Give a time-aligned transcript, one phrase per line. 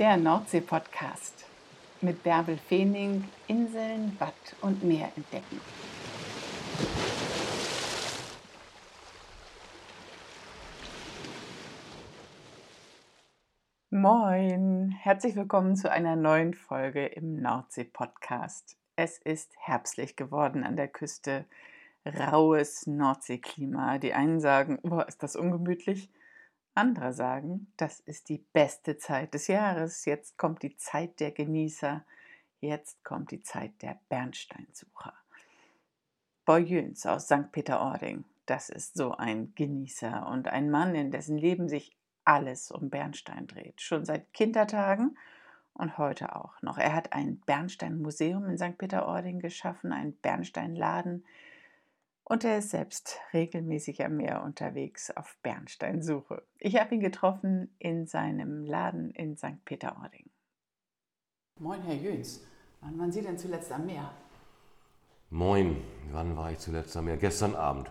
[0.00, 1.44] Der Nordsee-Podcast
[2.00, 5.60] mit Bärbel Feening, Inseln, Watt und Meer entdecken.
[13.90, 18.78] Moin, herzlich willkommen zu einer neuen Folge im Nordsee-Podcast.
[18.96, 21.44] Es ist herbstlich geworden an der Küste,
[22.06, 23.98] raues Nordseeklima.
[23.98, 26.08] Die einen sagen, boah, ist das ungemütlich.
[26.74, 30.04] Andere sagen, das ist die beste Zeit des Jahres.
[30.04, 32.04] Jetzt kommt die Zeit der Genießer.
[32.60, 35.14] Jetzt kommt die Zeit der Bernsteinsucher.
[36.44, 37.52] Boy aus St.
[37.52, 42.90] Peter-Ording, das ist so ein Genießer und ein Mann, in dessen Leben sich alles um
[42.90, 43.80] Bernstein dreht.
[43.80, 45.16] Schon seit Kindertagen
[45.74, 46.76] und heute auch noch.
[46.76, 48.76] Er hat ein Bernstein-Museum in St.
[48.76, 51.24] Peter-Ording geschaffen, einen Bernsteinladen,
[52.30, 56.46] und er ist selbst regelmäßig am Meer unterwegs auf Bernsteinsuche.
[56.58, 59.64] Ich habe ihn getroffen in seinem Laden in St.
[59.64, 60.30] Peter-Ording.
[61.58, 62.46] Moin, Herr Jöns.
[62.82, 64.12] Wann waren Sie denn zuletzt am Meer?
[65.30, 67.16] Moin, wann war ich zuletzt am Meer?
[67.16, 67.90] Gestern Abend.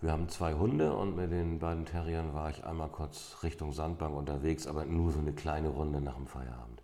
[0.00, 4.16] Wir haben zwei Hunde und mit den beiden Terriern war ich einmal kurz Richtung Sandbank
[4.16, 6.82] unterwegs, aber nur so eine kleine Runde nach dem Feierabend.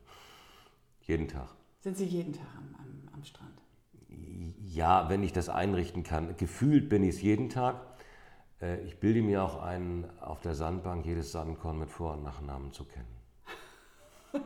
[1.01, 1.49] Jeden Tag.
[1.81, 3.64] Sind Sie jeden Tag am, am, am Strand?
[4.67, 6.37] Ja, wenn ich das einrichten kann.
[6.37, 7.77] Gefühlt bin ich es jeden Tag.
[8.61, 12.73] Äh, ich bilde mir auch ein, auf der Sandbank jedes Sandkorn mit Vor- und Nachnamen
[12.73, 13.15] zu kennen.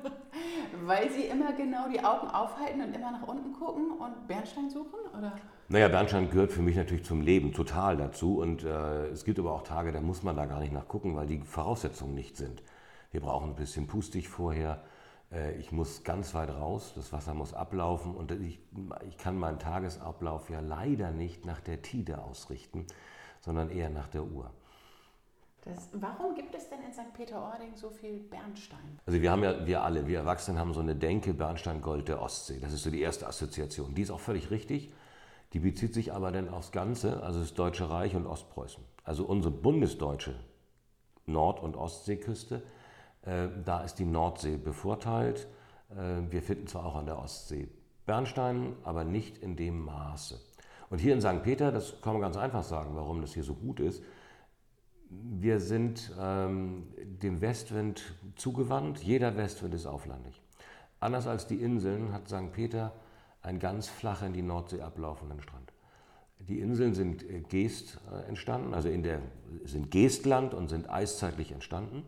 [0.84, 4.98] Weil Sie immer genau die Augen aufhalten und immer nach unten gucken und Bernstein suchen?
[5.16, 5.32] Oder?
[5.68, 8.38] Naja, Bernstein gehört für mich natürlich zum Leben total dazu.
[8.38, 11.26] Und äh, es gibt aber auch Tage, da muss man da gar nicht nachgucken, weil
[11.26, 12.62] die Voraussetzungen nicht sind.
[13.10, 14.82] Wir brauchen ein bisschen pustig vorher.
[15.32, 18.60] Äh, ich muss ganz weit raus, das Wasser muss ablaufen und ich,
[19.08, 22.86] ich kann meinen Tagesablauf ja leider nicht nach der Tide ausrichten,
[23.40, 24.50] sondern eher nach der Uhr.
[25.64, 27.12] Das, warum gibt es denn in St.
[27.14, 28.98] Peter-Ording so viel Bernstein?
[29.04, 32.22] Also wir haben ja, wir alle, wir Erwachsenen haben so eine Denke, Bernstein Gold der
[32.22, 32.58] Ostsee.
[32.60, 33.94] Das ist so die erste Assoziation.
[33.94, 34.92] Die ist auch völlig richtig.
[35.52, 38.82] Die bezieht sich aber dann aufs Ganze, also das Deutsche Reich und Ostpreußen.
[39.04, 40.36] Also unsere bundesdeutsche
[41.26, 42.62] Nord- und Ostseeküste
[43.22, 45.48] da ist die Nordsee bevorteilt.
[45.90, 47.68] Äh, wir finden zwar auch an der Ostsee
[48.06, 50.40] Bernstein, aber nicht in dem Maße.
[50.90, 51.42] Und hier in St.
[51.42, 54.02] Peter, das kann man ganz einfach sagen, warum das hier so gut ist.
[55.10, 59.02] Wir sind ähm, dem Westwind zugewandt.
[59.02, 60.40] Jeder Westwind ist auflandig.
[61.00, 62.52] Anders als die Inseln hat St.
[62.52, 62.92] Peter
[63.42, 65.72] einen ganz flach in die Nordsee ablaufenden Strand.
[66.40, 69.20] Die Inseln sind äh, Geest entstanden, also in der,
[69.64, 72.04] sind Geestland und sind eiszeitlich entstanden.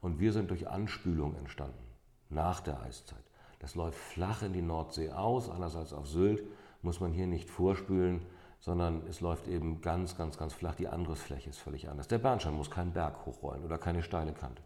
[0.00, 1.84] Und wir sind durch Anspülung entstanden,
[2.28, 3.24] nach der Eiszeit.
[3.58, 6.42] Das läuft flach in die Nordsee aus, anders als auf Sylt
[6.82, 8.22] muss man hier nicht vorspülen,
[8.58, 10.74] sondern es läuft eben ganz, ganz, ganz flach.
[10.74, 12.08] Die Angriffsfläche ist völlig anders.
[12.08, 14.62] Der Bernstein muss keinen Berg hochrollen oder keine steile Kante.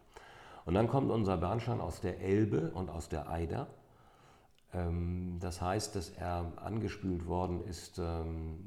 [0.65, 3.67] Und dann kommt unser Bernstein aus der Elbe und aus der Eider.
[4.73, 8.57] Ähm, das heißt, dass er angespült worden ist ähm,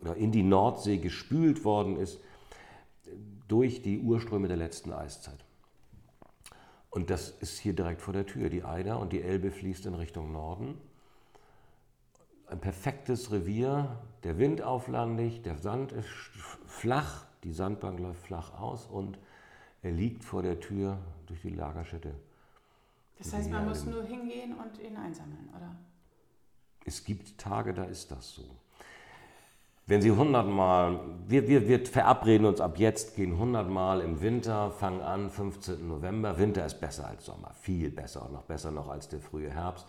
[0.00, 2.20] oder in die Nordsee gespült worden ist
[3.48, 5.44] durch die Urströme der letzten Eiszeit.
[6.90, 8.48] Und das ist hier direkt vor der Tür.
[8.48, 10.78] Die Eider und die Elbe fließt in Richtung Norden.
[12.46, 16.08] Ein perfektes Revier, der Wind auflandig, der Sand ist
[16.66, 19.18] flach, die Sandbank läuft flach aus und
[19.82, 22.14] er liegt vor der Tür durch die Lagerstätte.
[23.18, 25.74] Das heißt, man muss nur hingehen und ihn einsammeln, oder?
[26.84, 28.44] Es gibt Tage, da ist das so.
[29.88, 30.98] Wenn Sie 100 Mal,
[31.28, 35.86] wir, wir, wir verabreden uns ab jetzt, gehen 100 Mal im Winter, fangen an, 15.
[35.86, 36.38] November.
[36.40, 39.86] Winter ist besser als Sommer, viel besser und noch besser noch als der frühe Herbst.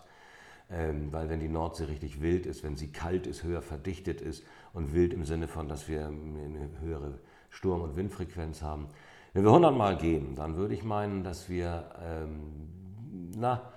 [0.70, 4.44] Ähm, weil wenn die Nordsee richtig wild ist, wenn sie kalt ist, höher verdichtet ist
[4.72, 7.18] und wild im Sinne von, dass wir eine höhere
[7.50, 8.86] Sturm- und Windfrequenz haben.
[9.32, 13.72] Wenn wir 100 Mal gehen, dann würde ich meinen, dass wir ähm, na,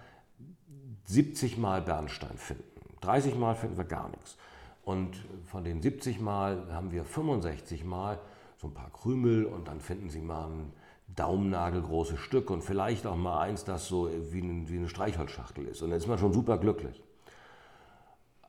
[1.06, 2.64] 70 Mal Bernstein finden.
[3.02, 4.38] 30 Mal finden wir gar nichts.
[4.84, 8.20] Und von den 70 Mal haben wir 65 Mal
[8.58, 10.74] so ein paar Krümel und dann finden Sie mal ein
[11.16, 15.82] daumennagelgroßes Stück und vielleicht auch mal eins, das so wie eine, wie eine Streichholzschachtel ist.
[15.82, 17.02] Und dann ist man schon super glücklich.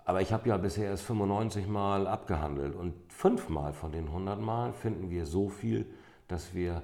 [0.05, 4.73] Aber ich habe ja bisher erst 95 Mal abgehandelt und fünfmal von den 100 Mal
[4.73, 5.87] finden wir so viel,
[6.29, 6.83] dass wir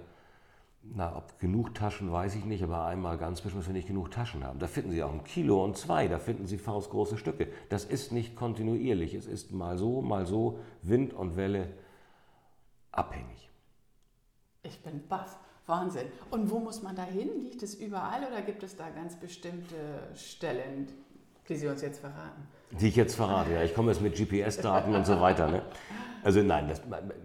[0.94, 4.10] na, ob genug Taschen, weiß ich nicht, aber einmal ganz bestimmt, wenn wir nicht genug
[4.10, 4.58] Taschen haben.
[4.58, 7.48] Da finden Sie auch ein Kilo und zwei, da finden Sie faustgroße Stücke.
[7.68, 11.68] Das ist nicht kontinuierlich, es ist mal so, mal so, Wind und Welle
[12.92, 13.50] abhängig.
[14.62, 15.38] Ich bin baff.
[15.66, 16.06] Wahnsinn.
[16.30, 17.28] Und wo muss man da hin?
[17.42, 19.76] Liegt es überall oder gibt es da ganz bestimmte
[20.14, 20.88] Stellen?
[21.48, 22.46] Die Sie uns jetzt verraten.
[22.72, 23.62] Die ich jetzt verrate, ja.
[23.62, 25.48] Ich komme jetzt mit GPS-Daten und so weiter.
[25.48, 25.62] Ne?
[26.22, 26.82] Also nein, das,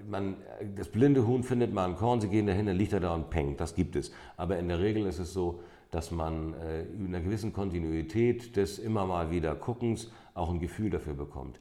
[0.10, 0.36] man,
[0.76, 3.30] das blinde Huhn findet mal ein Korn, Sie gehen dahin, dann liegt er da und
[3.30, 3.60] pengt.
[3.60, 4.12] Das gibt es.
[4.38, 5.62] Aber in der Regel ist es so,
[5.92, 10.90] dass man äh, in einer gewissen Kontinuität des immer mal wieder Guckens auch ein Gefühl
[10.90, 11.60] dafür bekommt.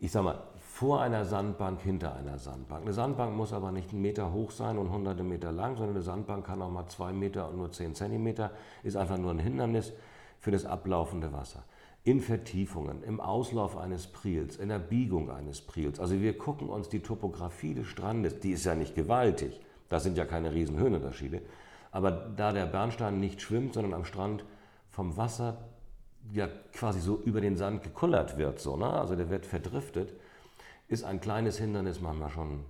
[0.00, 2.82] Ich sage mal, vor einer Sandbank, hinter einer Sandbank.
[2.82, 6.02] Eine Sandbank muss aber nicht einen Meter hoch sein und hunderte Meter lang, sondern eine
[6.02, 8.50] Sandbank kann auch mal zwei Meter und nur zehn Zentimeter,
[8.82, 9.92] ist einfach nur ein Hindernis
[10.38, 11.64] für das ablaufende Wasser
[12.02, 16.00] in Vertiefungen, im Auslauf eines Priels, in der Biegung eines Priels.
[16.00, 20.16] Also wir gucken uns die Topografie des Strandes, die ist ja nicht gewaltig, das sind
[20.16, 21.42] ja keine riesen Höhenunterschiede,
[21.92, 24.44] aber da der Bernstein nicht schwimmt, sondern am Strand
[24.90, 25.58] vom Wasser
[26.32, 28.86] ja quasi so über den Sand gekullert wird, so, ne?
[28.86, 30.14] also der wird verdriftet,
[30.88, 32.64] ist ein kleines Hindernis manchmal schon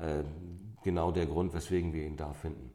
[0.00, 0.22] äh,
[0.82, 2.72] genau der Grund, weswegen wir ihn da finden.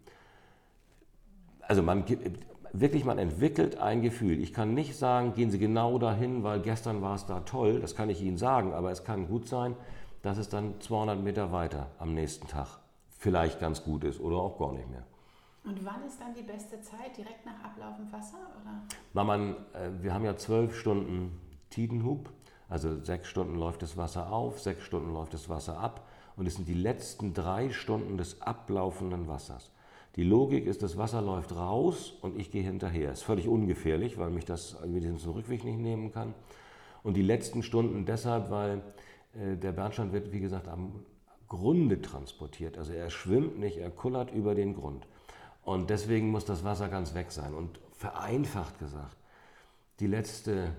[1.61, 2.27] Also man gibt,
[2.73, 4.39] wirklich, man entwickelt ein Gefühl.
[4.39, 7.95] Ich kann nicht sagen, gehen Sie genau dahin, weil gestern war es da toll, das
[7.95, 9.75] kann ich Ihnen sagen, aber es kann gut sein,
[10.21, 12.79] dass es dann 200 Meter weiter am nächsten Tag
[13.09, 15.03] vielleicht ganz gut ist oder auch gar nicht mehr.
[15.65, 17.15] Und wann ist dann die beste Zeit?
[17.17, 18.37] Direkt nach Ablaufen Wasser?
[18.61, 18.81] Oder?
[19.13, 21.39] Na, man, äh, wir haben ja zwölf Stunden
[21.69, 22.29] Tidenhub,
[22.69, 26.07] also sechs Stunden läuft das Wasser auf, sechs Stunden läuft das Wasser ab
[26.37, 29.71] und es sind die letzten drei Stunden des ablaufenden Wassers.
[30.15, 33.11] Die Logik ist, das Wasser läuft raus und ich gehe hinterher.
[33.11, 36.33] Ist völlig ungefährlich, weil mich das mit diesem Rückweg nicht nehmen kann.
[37.03, 38.81] Und die letzten Stunden deshalb, weil
[39.33, 41.05] äh, der Bernstein wird, wie gesagt, am
[41.47, 42.77] Grunde transportiert.
[42.77, 45.07] Also er schwimmt nicht, er kullert über den Grund.
[45.63, 47.53] Und deswegen muss das Wasser ganz weg sein.
[47.53, 49.17] Und vereinfacht gesagt,
[49.99, 50.71] die letzte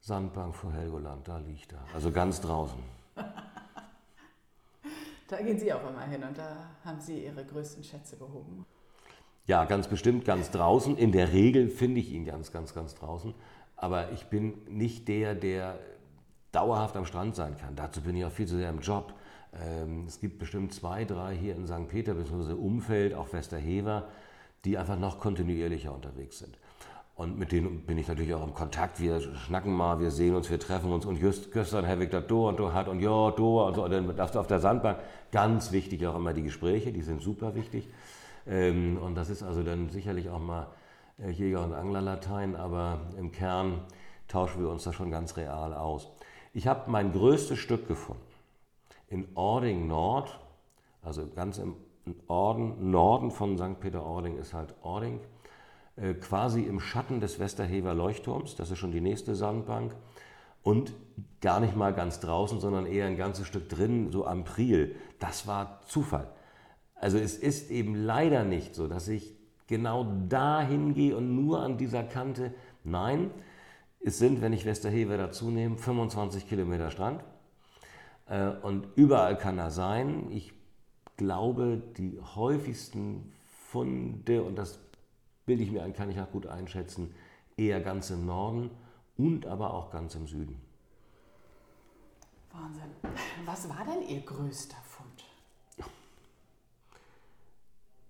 [0.00, 1.84] Sandbank vor Helgoland, da liegt er.
[1.94, 2.78] Also ganz draußen.
[5.30, 8.66] Da gehen Sie auch immer hin und da haben Sie Ihre größten Schätze gehoben.
[9.46, 10.96] Ja, ganz bestimmt ganz draußen.
[10.96, 13.32] In der Regel finde ich ihn ganz, ganz, ganz draußen.
[13.76, 15.78] Aber ich bin nicht der, der
[16.50, 17.76] dauerhaft am Strand sein kann.
[17.76, 19.14] Dazu bin ich auch viel zu sehr im Job.
[19.54, 21.86] Ähm, es gibt bestimmt zwei, drei hier in St.
[21.86, 22.54] Peter bzw.
[22.54, 24.08] Umfeld, auch Westerhever,
[24.64, 26.58] die einfach noch kontinuierlicher unterwegs sind.
[27.20, 28.98] Und mit denen bin ich natürlich auch im Kontakt.
[28.98, 32.26] Wir schnacken mal, wir sehen uns, wir treffen uns und just gestern habe ich das
[32.26, 33.84] do und do hat und ja, do und so.
[33.84, 35.00] Und dann auf der Sandbank.
[35.30, 37.86] Ganz wichtig auch immer die Gespräche, die sind super wichtig.
[38.46, 40.68] Ähm, und das ist also dann sicherlich auch mal
[41.18, 43.82] äh, Jäger- und Anglerlatein, aber im Kern
[44.26, 46.08] tauschen wir uns da schon ganz real aus.
[46.54, 48.22] Ich habe mein größtes Stück gefunden
[49.08, 50.40] in Ording Nord,
[51.02, 51.76] also ganz im
[52.28, 53.78] Orden, Norden von St.
[53.78, 55.20] Peter-Ording ist halt Ording
[56.20, 59.94] quasi im Schatten des Westerhever Leuchtturms, das ist schon die nächste Sandbank,
[60.62, 60.92] und
[61.40, 64.96] gar nicht mal ganz draußen, sondern eher ein ganzes Stück drin, so am Priel.
[65.18, 66.28] Das war Zufall.
[66.94, 69.34] Also es ist eben leider nicht so, dass ich
[69.66, 72.52] genau dahin gehe und nur an dieser Kante.
[72.84, 73.30] Nein,
[74.00, 77.24] es sind, wenn ich Westerhever dazu nehme, 25 Kilometer Strand.
[78.26, 80.30] Äh, und überall kann er sein.
[80.30, 80.52] Ich
[81.16, 83.32] glaube, die häufigsten
[83.68, 84.78] Funde, und das
[85.50, 87.12] bilde ich mir ein, kann ich auch gut einschätzen,
[87.56, 88.70] eher ganz im Norden
[89.18, 90.60] und aber auch ganz im Süden.
[92.52, 92.90] Wahnsinn.
[93.44, 95.88] Was war denn Ihr größter Fund?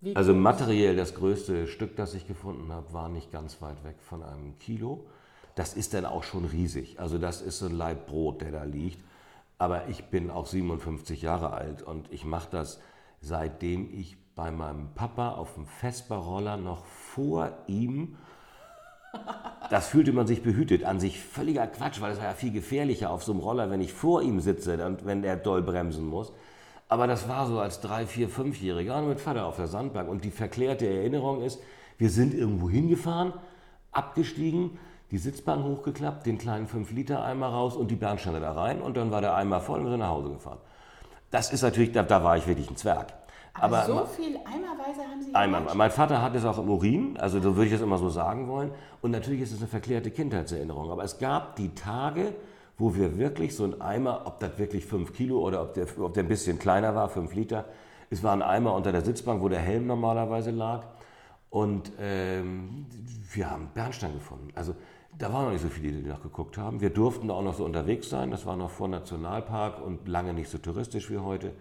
[0.03, 3.97] Wie also materiell das größte Stück, das ich gefunden habe, war nicht ganz weit weg
[4.03, 5.07] von einem Kilo.
[5.55, 7.00] Das ist dann auch schon riesig.
[7.00, 9.03] Also das ist so ein Laib Brot, der da liegt.
[9.57, 12.83] Aber ich bin auch 57 Jahre alt und ich mache das,
[13.23, 18.17] seitdem ich bei meinem Papa auf dem Vespa-Roller noch vor ihm.
[19.71, 20.85] Das fühlte man sich behütet.
[20.85, 23.81] An sich völliger Quatsch, weil es war ja viel gefährlicher auf so einem Roller, wenn
[23.81, 26.33] ich vor ihm sitze und wenn er doll bremsen muss.
[26.89, 30.09] Aber das war so als drei, vier, fünfjähriger mit Vater auf der Sandbank.
[30.09, 31.61] Und die verklärte Erinnerung ist,
[31.99, 33.33] wir sind irgendwo hingefahren,
[33.93, 34.79] abgestiegen,
[35.11, 38.81] die Sitzbank hochgeklappt, den kleinen 5-Liter-Eimer raus und die Bernsteine da rein.
[38.81, 40.59] Und dann war der Eimer voll und wir sind nach Hause gefahren.
[41.31, 43.13] Das ist natürlich, da, da war ich wirklich ein Zwerg.
[43.61, 45.75] Aber, Aber so viel eimerweise haben Sie Einmal.
[45.75, 48.49] Mein Vater hat es auch im Urin, also so würde ich das immer so sagen
[48.49, 48.71] wollen.
[49.02, 50.90] Und natürlich ist es eine verklärte Kindheitserinnerung.
[50.90, 52.35] Aber es gab die Tage,
[52.79, 56.14] wo wir wirklich so ein Eimer, ob das wirklich 5 Kilo oder ob der, ob
[56.14, 57.67] der ein bisschen kleiner war, 5 Liter,
[58.09, 60.85] es war ein Eimer unter der Sitzbank, wo der Helm normalerweise lag.
[61.50, 62.87] Und ähm,
[63.33, 64.49] wir haben Bernstein gefunden.
[64.55, 64.75] Also
[65.19, 66.81] da waren noch nicht so viele, die noch geguckt haben.
[66.81, 68.31] Wir durften auch noch so unterwegs sein.
[68.31, 71.52] Das war noch vor Nationalpark und lange nicht so touristisch wie heute.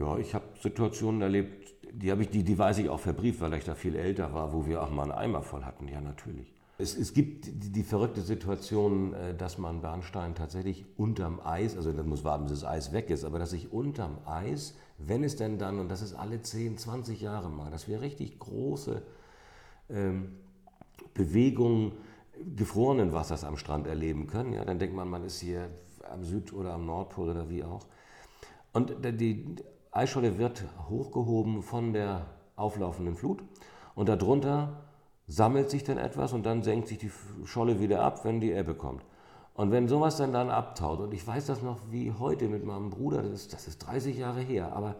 [0.00, 3.64] Ja, ich habe Situationen erlebt, die, ich, die, die weiß ich auch verbrieft, weil ich
[3.64, 5.88] da viel älter war, wo wir auch mal einen Eimer voll hatten.
[5.88, 6.54] Ja, natürlich.
[6.78, 11.92] Es, es gibt die, die, verrückte Situation, äh, dass man Bernstein tatsächlich unterm Eis, also
[11.92, 15.36] da muss warten, bis das Eis weg ist, aber dass ich unterm Eis, wenn es
[15.36, 19.02] denn dann, und das ist alle 10, 20 Jahre mal, dass wir richtig große
[19.90, 20.36] ähm,
[21.12, 21.92] Bewegungen
[22.56, 24.54] gefrorenen Wassers am Strand erleben können.
[24.54, 25.68] Ja, dann denkt man, man ist hier
[26.10, 27.86] am Süd- oder am Nordpol oder wie auch.
[28.72, 29.56] Und die
[29.92, 33.42] Eisscholle wird hochgehoben von der auflaufenden Flut
[33.94, 34.84] und darunter
[35.26, 37.10] sammelt sich dann etwas und dann senkt sich die
[37.44, 39.04] Scholle wieder ab, wenn die Ebbe kommt.
[39.54, 42.90] Und wenn sowas dann dann abtaut, und ich weiß das noch wie heute mit meinem
[42.90, 44.96] Bruder, das ist, das ist 30 Jahre her, aber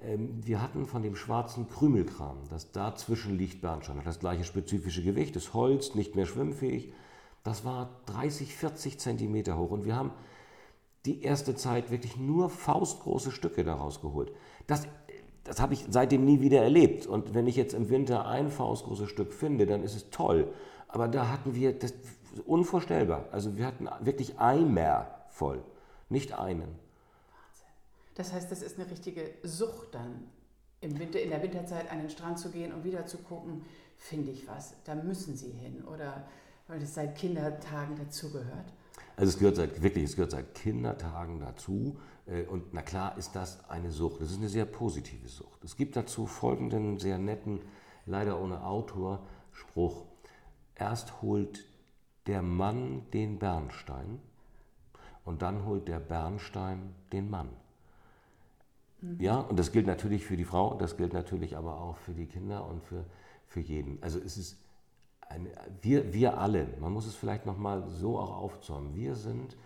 [0.00, 5.02] ähm, wir hatten von dem schwarzen Krümelkram, das dazwischen liegt Bernstein, hat das gleiche spezifische
[5.02, 6.92] Gewicht, ist Holz, nicht mehr schwimmfähig.
[7.44, 10.12] Das war 30, 40 Zentimeter hoch und wir haben
[11.04, 14.32] die erste Zeit wirklich nur faustgroße Stücke daraus geholt.
[14.66, 14.86] Das,
[15.44, 17.06] das habe ich seitdem nie wieder erlebt.
[17.06, 20.52] Und wenn ich jetzt im Winter ein faustgroßes Stück finde, dann ist es toll.
[20.88, 21.94] Aber da hatten wir das
[22.46, 23.26] unvorstellbar.
[23.32, 25.62] Also wir hatten wirklich Eimer voll,
[26.08, 26.68] nicht einen.
[28.14, 30.30] Das heißt, das ist eine richtige Sucht dann,
[30.80, 33.64] im Winter, in der Winterzeit an den Strand zu gehen und wieder zu gucken,
[33.96, 36.24] finde ich was, da müssen Sie hin oder
[36.66, 38.72] weil das seit Kindertagen dazugehört.
[39.16, 41.98] Also es gehört seit, wirklich, es gehört seit Kindertagen dazu.
[42.26, 44.20] Äh, und na klar ist das eine Sucht.
[44.20, 45.62] Das ist eine sehr positive Sucht.
[45.64, 47.60] Es gibt dazu folgenden sehr netten,
[48.06, 50.04] leider ohne Autor, Spruch.
[50.74, 51.64] Erst holt
[52.26, 54.20] der Mann den Bernstein
[55.24, 57.50] und dann holt der Bernstein den Mann.
[59.00, 59.20] Mhm.
[59.20, 62.26] Ja, und das gilt natürlich für die Frau, das gilt natürlich aber auch für die
[62.26, 63.04] Kinder und für,
[63.46, 64.02] für jeden.
[64.02, 64.58] Also es ist
[65.28, 65.50] eine,
[65.80, 69.56] wir, wir alle, man muss es vielleicht nochmal so auch aufzäumen, wir sind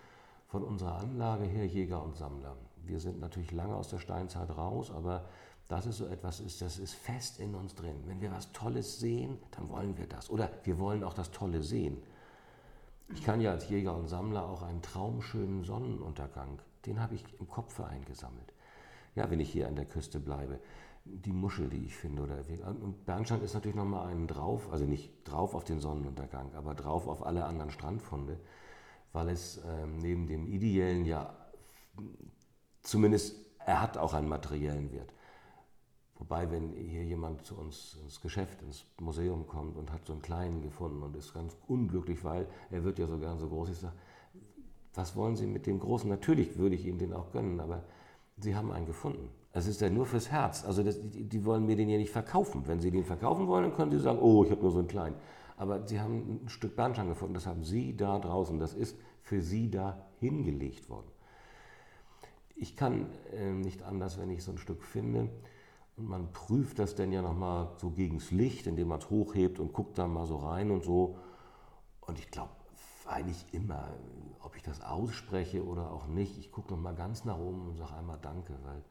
[0.48, 2.56] von unserer Anlage her Jäger und Sammler.
[2.84, 5.24] Wir sind natürlich lange aus der Steinzeit raus, aber
[5.68, 7.96] das ist so etwas, ist, das ist fest in uns drin.
[8.06, 10.30] Wenn wir was Tolles sehen, dann wollen wir das.
[10.30, 12.00] Oder wir wollen auch das Tolle sehen.
[13.12, 17.48] Ich kann ja als Jäger und Sammler auch einen traumschönen Sonnenuntergang, den habe ich im
[17.48, 18.52] Kopf eingesammelt.
[19.16, 20.60] Ja, wenn ich hier an der Küste bleibe
[21.06, 22.22] die Muschel, die ich finde.
[22.22, 22.38] Oder,
[22.82, 27.06] und Bernstein ist natürlich nochmal einen drauf, also nicht drauf auf den Sonnenuntergang, aber drauf
[27.06, 28.38] auf alle anderen Strandfunde,
[29.12, 31.34] weil es ähm, neben dem ideellen ja
[32.82, 35.12] zumindest, er hat auch einen materiellen Wert.
[36.18, 40.22] Wobei, wenn hier jemand zu uns ins Geschäft, ins Museum kommt und hat so einen
[40.22, 43.78] kleinen gefunden und ist ganz unglücklich, weil er wird ja so gern so groß, ich
[43.78, 43.94] sage,
[44.94, 46.08] was wollen Sie mit dem Großen?
[46.08, 47.84] Natürlich würde ich Ihnen den auch gönnen, aber
[48.38, 49.28] Sie haben einen gefunden.
[49.56, 50.66] Das ist ja nur fürs Herz.
[50.66, 52.64] Also das, die, die, wollen mir den ja nicht verkaufen.
[52.66, 54.86] Wenn sie den verkaufen wollen, dann können sie sagen, oh, ich habe nur so einen
[54.86, 55.16] kleinen.
[55.56, 59.40] Aber sie haben ein Stück Bernstein gefunden, das haben sie da draußen, das ist für
[59.40, 61.06] sie da hingelegt worden.
[62.54, 65.30] Ich kann äh, nicht anders, wenn ich so ein Stück finde
[65.96, 69.72] und man prüft das dann ja nochmal so gegens Licht, indem man es hochhebt und
[69.72, 71.16] guckt da mal so rein und so.
[72.02, 72.50] Und ich glaube
[73.06, 73.88] eigentlich immer,
[74.42, 77.94] ob ich das ausspreche oder auch nicht, ich gucke nochmal ganz nach oben und sage
[77.94, 78.84] einmal Danke, weil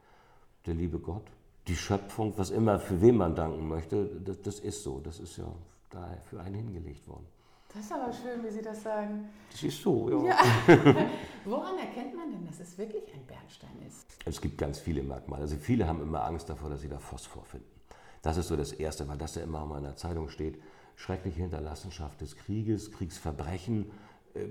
[0.66, 1.24] der liebe Gott,
[1.66, 5.00] die Schöpfung, was immer, für wen man danken möchte, das, das ist so.
[5.00, 5.52] Das ist ja
[5.90, 7.26] da für einen hingelegt worden.
[7.72, 9.28] Das ist aber schön, wie Sie das sagen.
[9.50, 10.28] Das ist so, ja.
[10.28, 10.36] ja.
[11.44, 14.06] Woran erkennt man denn, dass es wirklich ein Bernstein ist?
[14.24, 15.42] Es gibt ganz viele Merkmale.
[15.42, 17.66] Also viele haben immer Angst davor, dass sie da Phosphor finden.
[18.22, 20.60] Das ist so das Erste, weil das ja immer in der Zeitung steht.
[20.94, 23.90] Schreckliche Hinterlassenschaft des Krieges, Kriegsverbrechen.
[24.34, 24.48] Äh,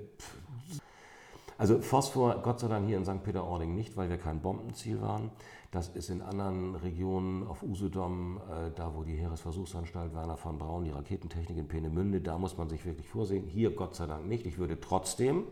[1.58, 3.24] also Phosphor, Gott sei Dank hier in St.
[3.24, 5.32] Peter-Ording nicht, weil wir kein Bombenziel waren.
[5.72, 10.84] Das ist in anderen Regionen auf Usedom, äh, da wo die Heeresversuchsanstalt Werner von Braun,
[10.84, 13.46] die Raketentechnik in Peenemünde, da muss man sich wirklich vorsehen.
[13.46, 14.46] Hier Gott sei Dank nicht.
[14.46, 15.44] Ich würde trotzdem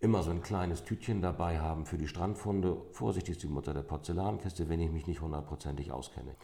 [0.00, 2.76] immer so ein kleines Tütchen dabei haben für die Strandfunde.
[2.92, 6.34] Vorsicht ist die Mutter der Porzellankiste, wenn ich mich nicht hundertprozentig auskenne.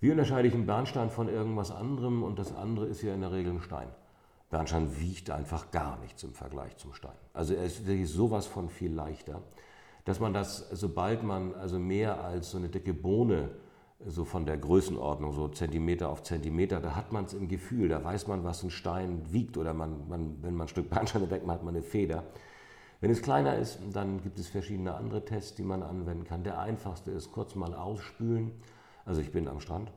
[0.00, 2.22] Wie unterscheide ich einen Bernstein von irgendwas anderem?
[2.22, 3.88] Und das andere ist ja in der Regel ein Stein.
[4.52, 7.16] Bernstein wiegt einfach gar nichts im Vergleich zum Stein.
[7.32, 9.40] Also er ist wirklich sowas von viel leichter,
[10.04, 13.48] dass man das, sobald man also mehr als so eine dicke Bohne,
[14.06, 18.04] so von der Größenordnung, so Zentimeter auf Zentimeter, da hat man es im Gefühl, da
[18.04, 21.48] weiß man, was ein Stein wiegt oder man, man, wenn man ein Stück Bernstein entdeckt,
[21.48, 22.22] hat man eine Feder.
[23.00, 26.44] Wenn es kleiner ist, dann gibt es verschiedene andere Tests, die man anwenden kann.
[26.44, 28.52] Der einfachste ist kurz mal ausspülen.
[29.06, 29.90] Also ich bin am Strand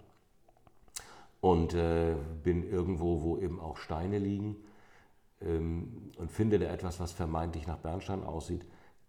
[1.46, 4.56] und äh, bin irgendwo, wo eben auch Steine liegen
[5.42, 8.66] ähm, und finde da etwas, was vermeintlich nach Bernstein aussieht,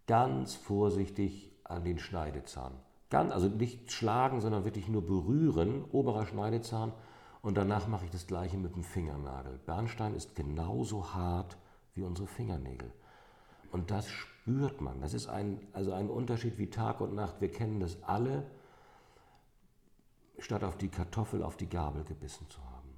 [0.07, 2.75] ganz vorsichtig an den Schneidezahn.
[3.09, 6.93] Ganz, also nicht schlagen, sondern wirklich nur berühren, oberer Schneidezahn
[7.40, 9.59] und danach mache ich das gleiche mit dem Fingernagel.
[9.64, 11.57] Bernstein ist genauso hart
[11.95, 12.93] wie unsere Fingernägel.
[13.73, 15.00] Und das spürt man.
[15.00, 17.40] Das ist ein, also ein Unterschied wie Tag und Nacht.
[17.40, 18.45] Wir kennen das alle
[20.38, 22.90] statt auf die Kartoffel auf die Gabel gebissen zu haben.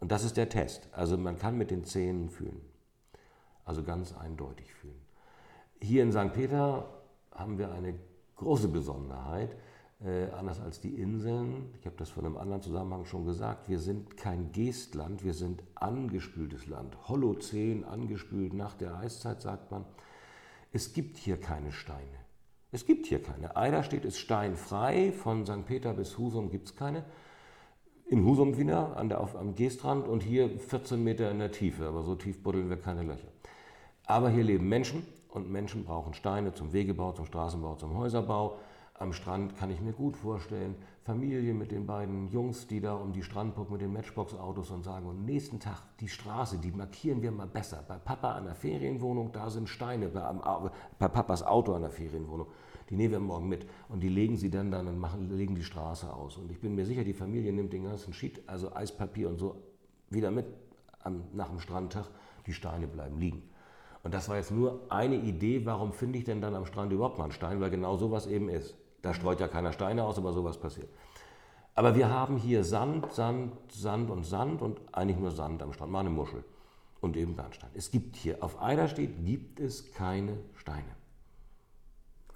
[0.00, 0.88] Und das ist der Test.
[0.92, 2.60] Also man kann mit den Zähnen fühlen.
[3.64, 5.00] Also ganz eindeutig fühlen.
[5.80, 6.32] Hier in St.
[6.32, 6.88] Peter
[7.32, 7.94] haben wir eine
[8.36, 9.56] große Besonderheit.
[10.00, 13.80] Äh, anders als die Inseln, ich habe das von einem anderen Zusammenhang schon gesagt, wir
[13.80, 17.08] sind kein Geestland, wir sind angespültes Land.
[17.08, 19.84] Holozän, angespült nach der Eiszeit, sagt man.
[20.72, 22.27] Es gibt hier keine Steine.
[22.70, 23.56] Es gibt hier keine.
[23.56, 25.64] Eiderstedt ist steinfrei, von St.
[25.64, 27.04] Peter bis Husum gibt es keine.
[28.06, 31.86] In Husum wieder, an der, auf, am Geestrand und hier 14 Meter in der Tiefe,
[31.86, 33.28] aber so tief buddeln wir keine Löcher.
[34.06, 38.58] Aber hier leben Menschen und Menschen brauchen Steine zum Wegebau, zum Straßenbau, zum Häuserbau
[38.98, 40.74] am Strand kann ich mir gut vorstellen.
[41.04, 45.06] Familie mit den beiden Jungs, die da um die Strandburg mit den Matchbox-Autos und sagen,
[45.06, 47.84] und nächsten Tag die Straße, die markieren wir mal besser.
[47.86, 50.20] Bei Papa an der Ferienwohnung, da sind Steine, bei,
[50.98, 52.48] bei Papas Auto an der Ferienwohnung.
[52.90, 55.62] Die nehmen wir morgen mit und die legen sie dann dann und machen, legen die
[55.62, 56.36] Straße aus.
[56.36, 59.62] Und ich bin mir sicher, die Familie nimmt den ganzen Sheet, also Eispapier und so,
[60.10, 60.46] wieder mit
[61.04, 62.06] am, nach dem Strandtag.
[62.46, 63.42] Die Steine bleiben liegen.
[64.02, 67.18] Und das war jetzt nur eine Idee, warum finde ich denn dann am Strand überhaupt
[67.18, 68.74] mal einen Stein, weil genau sowas eben ist.
[69.02, 70.88] Da streut ja keiner Steine aus, aber sowas passiert.
[71.74, 75.92] Aber wir haben hier Sand, Sand, Sand und Sand und eigentlich nur Sand am Strand,
[75.92, 76.44] mal eine Muschel
[77.00, 77.70] und eben Bernstein.
[77.74, 80.96] Es gibt hier, auf Eiderstedt gibt es keine Steine.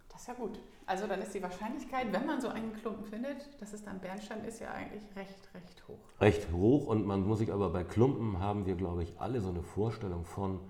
[0.08, 0.60] Das ist ja gut.
[0.86, 4.44] Also dann ist die Wahrscheinlichkeit, wenn man so einen Klumpen findet, dass es dann Bernstein
[4.44, 5.98] ist, ja eigentlich recht, recht hoch.
[6.20, 9.48] Recht hoch und man muss sich aber bei Klumpen haben wir, glaube ich, alle so
[9.48, 10.60] eine Vorstellung von,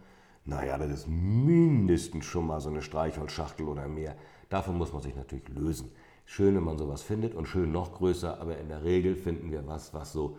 [0.45, 4.17] naja, das ist mindestens schon mal so eine Streichholzschachtel oder mehr.
[4.49, 5.93] Davon muss man sich natürlich lösen.
[6.25, 9.67] Schön, wenn man sowas findet und schön noch größer, aber in der Regel finden wir
[9.67, 10.39] was, was so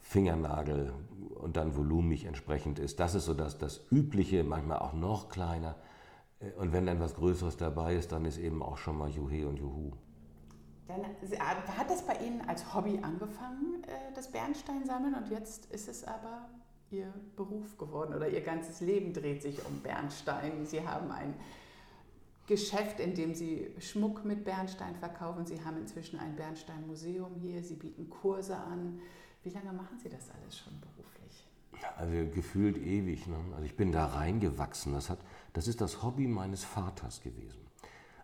[0.00, 0.92] Fingernagel
[1.34, 3.00] und dann volumig entsprechend ist.
[3.00, 5.76] Das ist so das, das Übliche, manchmal auch noch kleiner.
[6.58, 9.58] Und wenn dann was Größeres dabei ist, dann ist eben auch schon mal Juhe und
[9.58, 9.92] Juhu.
[10.88, 15.88] Dann äh, hat das bei Ihnen als Hobby angefangen, äh, das Bernsteinsammeln, und jetzt ist
[15.88, 16.48] es aber
[16.92, 20.66] Ihr Beruf geworden oder Ihr ganzes Leben dreht sich um Bernstein.
[20.66, 21.34] Sie haben ein
[22.46, 25.46] Geschäft, in dem Sie Schmuck mit Bernstein verkaufen.
[25.46, 27.62] Sie haben inzwischen ein Bernstein-Museum hier.
[27.62, 29.00] Sie bieten Kurse an.
[29.42, 31.46] Wie lange machen Sie das alles schon beruflich?
[31.96, 33.26] Also gefühlt ewig.
[33.26, 33.36] Ne?
[33.52, 34.92] Also ich bin da reingewachsen.
[34.92, 35.18] Das, hat,
[35.52, 37.60] das ist das Hobby meines Vaters gewesen.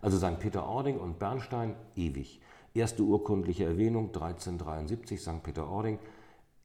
[0.01, 0.39] Also St.
[0.39, 2.39] Peter-Ording und Bernstein ewig.
[2.73, 5.43] Erste urkundliche Erwähnung 1373 St.
[5.43, 5.97] Peter-Ording.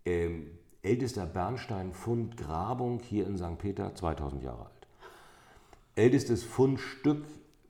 [0.04, 3.58] Ähm, ältester Bernsteinfund Grabung hier in St.
[3.58, 4.88] Peter 2000 Jahre alt.
[5.96, 7.24] Ältestes Fundstück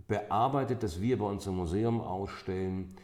[0.08, 2.96] bearbeitet, das wir bei uns im Museum ausstellen,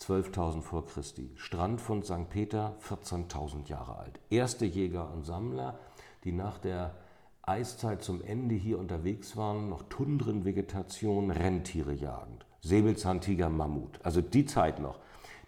[0.00, 1.30] 12.000 vor Christi.
[1.34, 2.30] Strandfund St.
[2.30, 4.20] Peter, 14.000 Jahre alt.
[4.30, 5.78] Erste Jäger und Sammler,
[6.24, 6.94] die nach der
[7.42, 12.46] Eiszeit zum Ende hier unterwegs waren, noch Tundrenvegetation, Rentiere jagend.
[12.60, 14.00] Säbelzahntiger, Mammut.
[14.02, 14.98] Also die Zeit noch.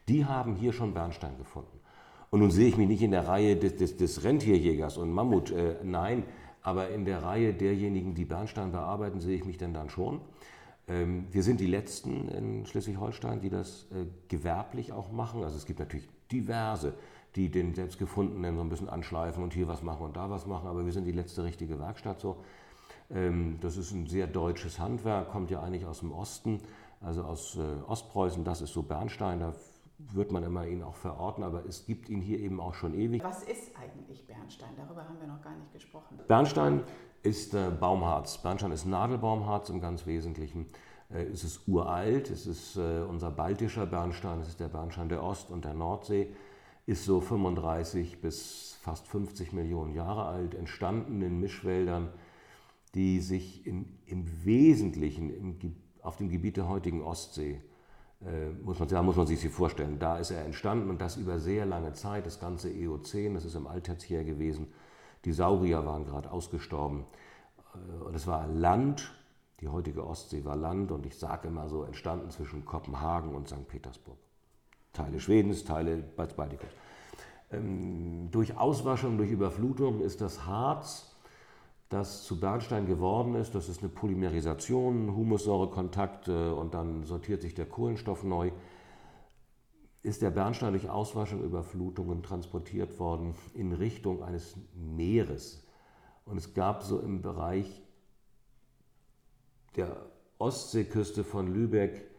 [0.08, 1.79] Die haben hier schon Bernstein gefunden.
[2.30, 5.50] Und nun sehe ich mich nicht in der Reihe des, des, des Rentierjägers und Mammut.
[5.50, 6.24] Äh, nein,
[6.62, 10.20] aber in der Reihe derjenigen, die Bernstein bearbeiten, sehe ich mich denn dann schon.
[10.86, 15.42] Ähm, wir sind die Letzten in Schleswig-Holstein, die das äh, gewerblich auch machen.
[15.42, 16.94] Also es gibt natürlich diverse,
[17.36, 20.68] die den selbstgefundenen so ein bisschen anschleifen und hier was machen und da was machen,
[20.68, 22.38] aber wir sind die letzte richtige Werkstatt so.
[23.10, 26.60] Ähm, das ist ein sehr deutsches Handwerk, kommt ja eigentlich aus dem Osten,
[27.00, 29.54] also aus äh, Ostpreußen, das ist so Bernstein, da
[30.12, 33.22] wird man immer ihn auch verorten, aber es gibt ihn hier eben auch schon ewig.
[33.22, 34.70] Was ist eigentlich Bernstein?
[34.76, 36.18] Darüber haben wir noch gar nicht gesprochen.
[36.26, 36.82] Bernstein
[37.22, 38.38] ist äh, Baumharz.
[38.38, 40.66] Bernstein ist Nadelbaumharz im ganz Wesentlichen.
[41.10, 45.22] Äh, es ist uralt, es ist äh, unser baltischer Bernstein, es ist der Bernstein der
[45.22, 46.32] Ost- und der Nordsee,
[46.86, 52.08] ist so 35 bis fast 50 Millionen Jahre alt, entstanden in Mischwäldern,
[52.94, 57.62] die sich in, im Wesentlichen im, auf dem Gebiet der heutigen Ostsee
[58.62, 59.98] muss man, da muss man sich sie vorstellen.
[59.98, 63.54] Da ist er entstanden und das über sehr lange Zeit, das ganze Eozän, das ist
[63.54, 64.68] im Alttertiär gewesen.
[65.24, 67.04] Die Saurier waren gerade ausgestorben.
[67.74, 69.12] Äh, und es war Land,
[69.60, 73.66] die heutige Ostsee war Land und ich sage immer so, entstanden zwischen Kopenhagen und St.
[73.68, 74.16] Petersburg.
[74.92, 76.72] Teile Schwedens, Teile Baltikums.
[77.52, 81.09] Ähm, durch Auswaschung, durch Überflutung ist das Harz
[81.90, 83.54] das zu Bernstein geworden ist.
[83.54, 88.52] Das ist eine Polymerisation, Humussäurekontakt und dann sortiert sich der Kohlenstoff neu.
[90.02, 95.66] Ist der Bernstein durch Auswaschung, Überflutungen transportiert worden in Richtung eines Meeres.
[96.24, 97.82] Und es gab so im Bereich
[99.76, 100.06] der
[100.38, 102.10] Ostseeküste von Lübeck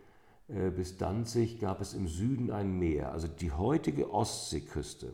[0.48, 3.12] äh, bis Danzig gab es im Süden ein Meer.
[3.12, 5.14] Also die heutige Ostseeküste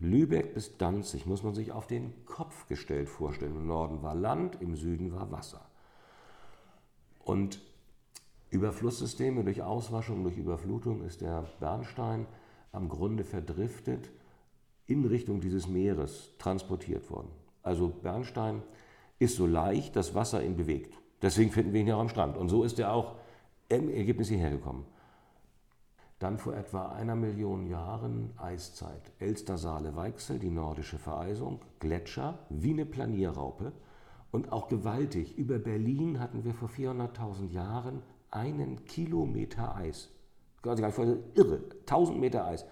[0.00, 3.56] Lübeck bis Danzig muss man sich auf den Kopf gestellt vorstellen.
[3.56, 5.68] Im Norden war Land, im Süden war Wasser.
[7.24, 7.60] Und
[8.50, 12.26] über Flusssysteme, durch Auswaschung, durch Überflutung ist der Bernstein
[12.72, 14.10] am Grunde verdriftet
[14.86, 17.28] in Richtung dieses Meeres transportiert worden.
[17.62, 18.62] Also Bernstein
[19.18, 20.94] ist so leicht, dass Wasser ihn bewegt.
[21.20, 22.36] Deswegen finden wir ihn ja am Strand.
[22.36, 23.16] Und so ist er auch
[23.68, 24.86] im Ergebnis hierher gekommen.
[26.18, 29.12] Dann vor etwa einer Million Jahren Eiszeit.
[29.20, 33.72] Elster-Saale-Weichsel, die nordische Vereisung, Gletscher, wie eine Planierraupe
[34.32, 35.38] und auch gewaltig.
[35.38, 40.08] Über Berlin hatten wir vor 400.000 Jahren einen Kilometer Eis.
[41.34, 42.64] Irre, 1000 Meter Eis.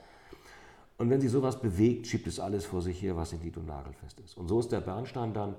[0.98, 4.18] Und wenn sich sowas bewegt, schiebt es alles vor sich her, was in und nagelfest
[4.20, 4.36] ist.
[4.36, 5.54] Und so ist der Bernstein dann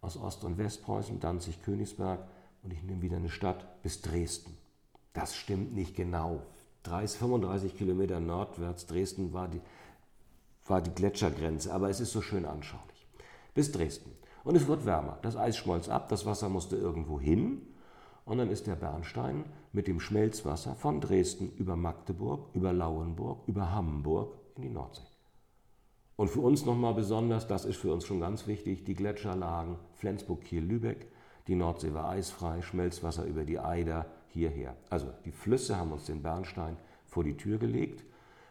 [0.00, 2.20] aus Ost- und Westpreußen, Danzig, Königsberg
[2.62, 4.56] und ich nehme wieder eine Stadt bis Dresden.
[5.14, 6.42] Das stimmt nicht genau.
[6.84, 9.60] 30, 35 Kilometer nordwärts Dresden war die,
[10.66, 13.06] war die Gletschergrenze, aber es ist so schön anschaulich.
[13.54, 14.12] Bis Dresden.
[14.44, 15.18] Und es wird wärmer.
[15.22, 17.62] Das Eis schmolz ab, das Wasser musste irgendwo hin.
[18.26, 23.72] Und dann ist der Bernstein mit dem Schmelzwasser von Dresden über Magdeburg, über Lauenburg, über
[23.72, 25.02] Hamburg in die Nordsee.
[26.16, 30.42] Und für uns nochmal besonders, das ist für uns schon ganz wichtig, die Gletscherlagen Flensburg,
[30.42, 31.08] Kiel, Lübeck.
[31.48, 34.76] Die Nordsee war eisfrei, Schmelzwasser über die Eider hierher.
[34.90, 38.04] Also die Flüsse haben uns den Bernstein vor die Tür gelegt.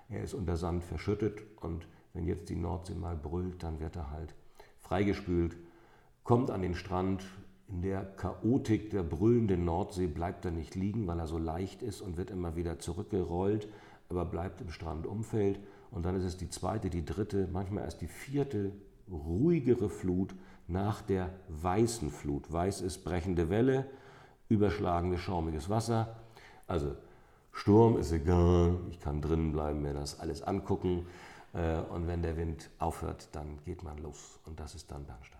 [0.09, 4.11] Er ist unter Sand verschüttet und wenn jetzt die Nordsee mal brüllt, dann wird er
[4.11, 4.33] halt
[4.79, 5.55] freigespült,
[6.23, 7.23] kommt an den Strand.
[7.67, 12.01] In der Chaotik der brüllenden Nordsee bleibt er nicht liegen, weil er so leicht ist
[12.01, 13.67] und wird immer wieder zurückgerollt,
[14.09, 18.07] aber bleibt im Strandumfeld und dann ist es die zweite, die dritte, manchmal erst die
[18.07, 18.71] vierte
[19.09, 20.35] ruhigere Flut
[20.67, 22.51] nach der weißen Flut.
[22.51, 23.85] Weiß ist brechende Welle,
[24.53, 26.15] überschlagendes schaumiges Wasser.
[26.67, 26.95] Also
[27.51, 31.05] Sturm ist egal, ich kann drinnen bleiben, mir das alles angucken.
[31.53, 34.39] Äh, und wenn der Wind aufhört, dann geht man los.
[34.45, 35.39] Und das ist dann Bernstein.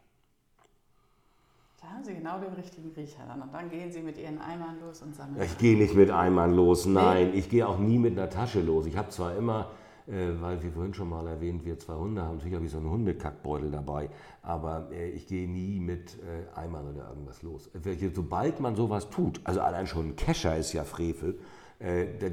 [1.82, 3.42] Da haben Sie genau den richtigen Riecher dann.
[3.42, 5.42] Und dann gehen Sie mit Ihren Eimern los und sammeln.
[5.44, 7.34] Ich gehe nicht mit Eimern los, nein.
[7.34, 8.86] Ich gehe auch nie mit einer Tasche los.
[8.86, 9.72] Ich habe zwar immer
[10.06, 14.10] weil wir vorhin schon mal erwähnt, wir zwei Hunde haben sicherlich so einen Hundekackbeutel dabei,
[14.42, 17.70] aber äh, ich gehe nie mit äh, Eimern oder irgendwas los.
[18.14, 21.40] Sobald man sowas tut, also allein schon ein Kescher ist ja Frevel,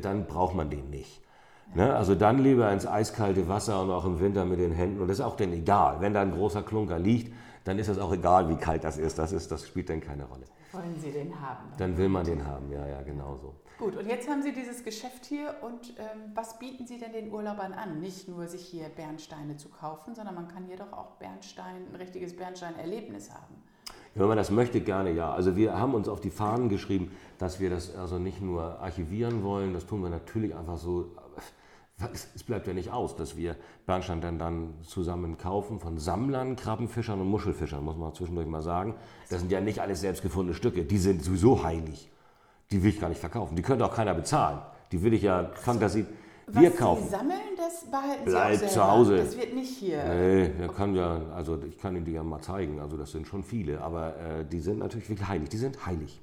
[0.00, 1.20] dann braucht man den nicht.
[1.74, 1.94] Ne?
[1.94, 5.00] Also dann lieber ins eiskalte Wasser und auch im Winter mit den Händen.
[5.00, 6.00] Und das ist auch dann egal.
[6.00, 7.33] Wenn da ein großer Klunker liegt,
[7.64, 9.18] dann ist es auch egal, wie kalt das ist.
[9.18, 10.44] Das, ist, das spielt dann keine Rolle.
[10.72, 11.68] Wollen Sie den haben?
[11.78, 13.54] Dann will man den haben, ja, ja, genau so.
[13.78, 17.32] Gut, und jetzt haben Sie dieses Geschäft hier und ähm, was bieten Sie denn den
[17.32, 18.00] Urlaubern an?
[18.00, 21.96] Nicht nur sich hier Bernsteine zu kaufen, sondern man kann hier doch auch Bernstein, ein
[21.96, 23.54] richtiges Bernstein-Erlebnis haben.
[24.14, 25.32] Wenn man das möchte, gerne ja.
[25.32, 29.44] Also wir haben uns auf die Fahnen geschrieben, dass wir das also nicht nur archivieren
[29.44, 31.12] wollen, das tun wir natürlich einfach so,
[32.34, 37.20] es bleibt ja nicht aus, dass wir Bernstein dann, dann zusammen kaufen von Sammlern, Krabbenfischern
[37.20, 38.94] und Muschelfischern, muss man zwischendurch mal sagen.
[39.28, 42.10] Das sind ja nicht alles selbstgefundene Stücke, die sind sowieso heilig
[42.70, 43.56] die will ich gar nicht verkaufen.
[43.56, 44.58] Die könnte auch keiner bezahlen.
[44.92, 46.06] Die will ich ja Fantasie.
[46.46, 47.04] Wir Was kaufen.
[47.04, 49.16] Sie sammeln, das behalten Bleibt Sie auch zu Hause.
[49.18, 50.02] Das wird nicht hier.
[50.04, 52.80] Nee, der kann ja, also ich kann Ihnen die ja mal zeigen.
[52.80, 55.48] Also das sind schon viele, aber äh, die sind natürlich wirklich heilig.
[55.48, 56.20] Die sind heilig.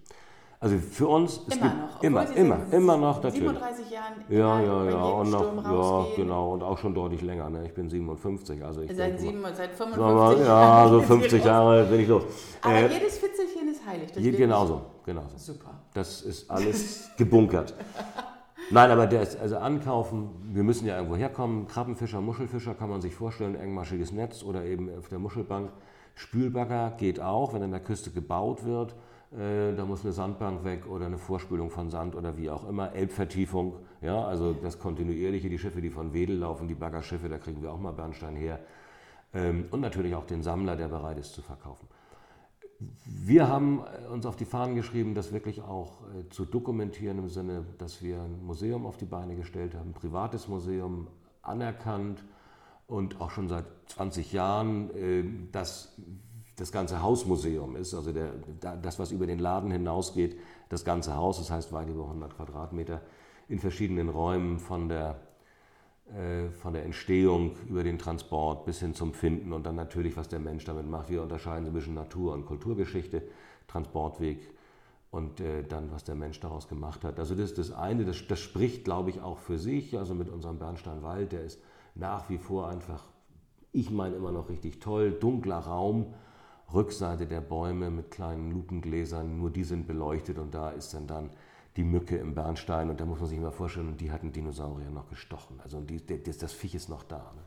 [0.60, 2.04] Also für uns es immer noch.
[2.04, 3.48] Immer, immer, immer noch natürlich.
[3.48, 4.14] 37 Jahren.
[4.28, 5.04] Ja, ja, ja.
[5.04, 6.54] Und noch, ja, genau.
[6.54, 7.48] Und auch schon deutlich länger.
[7.52, 7.68] Ne?
[7.68, 8.64] Ich bin 57.
[8.64, 10.86] Also ich seit, sieben, seit 55 Jahren.
[10.86, 12.24] Ja, so 50 Jahre bin ich los.
[12.64, 14.12] Aber äh, jedes Fitzelchen ist heilig.
[14.12, 15.38] Das genauso, genauso.
[15.38, 15.76] Super.
[15.94, 17.76] Das ist alles gebunkert.
[18.72, 21.68] Nein, aber der ist, also ankaufen, wir müssen ja irgendwo herkommen.
[21.68, 25.72] Krabbenfischer, Muschelfischer kann man sich vorstellen, engmaschiges Netz oder eben auf der Muschelbank.
[26.16, 28.96] Spülbagger geht auch, wenn an der Küste gebaut wird.
[29.32, 32.94] Äh, da muss eine Sandbank weg oder eine Vorspülung von Sand oder wie auch immer.
[32.94, 37.62] Elbvertiefung, ja, also das kontinuierliche, die Schiffe, die von Wedel laufen, die Baggerschiffe, da kriegen
[37.62, 38.60] wir auch mal Bernstein her.
[39.34, 41.88] Ähm, und natürlich auch den Sammler, der bereit ist zu verkaufen.
[43.06, 47.28] Wir haben äh, uns auf die Fahnen geschrieben, das wirklich auch äh, zu dokumentieren im
[47.28, 51.08] Sinne, dass wir ein Museum auf die Beine gestellt haben, ein privates Museum,
[51.42, 52.24] anerkannt
[52.88, 55.98] und auch schon seit 20 Jahren, das
[56.58, 58.34] das ganze Hausmuseum ist, also der,
[58.82, 60.38] das, was über den Laden hinausgeht,
[60.70, 63.02] das ganze Haus, das heißt weit über 100 Quadratmeter,
[63.48, 65.20] in verschiedenen Räumen von der,
[66.08, 70.30] äh, von der Entstehung über den Transport bis hin zum Finden und dann natürlich, was
[70.30, 71.10] der Mensch damit macht.
[71.10, 73.22] Wir unterscheiden zwischen Natur- und Kulturgeschichte,
[73.68, 74.40] Transportweg
[75.12, 77.20] und äh, dann, was der Mensch daraus gemacht hat.
[77.20, 80.28] Also das ist das eine, das, das spricht, glaube ich, auch für sich, also mit
[80.28, 81.62] unserem Bernsteinwald, der ist
[81.94, 83.04] nach wie vor einfach,
[83.72, 86.16] ich meine immer noch richtig toll, dunkler Raum,
[86.74, 91.30] Rückseite der Bäume mit kleinen Lupengläsern, nur die sind beleuchtet und da ist dann dann
[91.78, 94.90] die Mücke im Bernstein und da muss man sich mal vorstellen, und die hatten Dinosaurier
[94.90, 95.60] noch gestochen.
[95.64, 97.18] Also die, das, das Viech ist noch da.
[97.18, 97.42] Ne?